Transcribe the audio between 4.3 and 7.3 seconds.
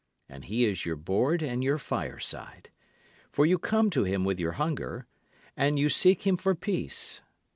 your hunger, and you seek him for peace.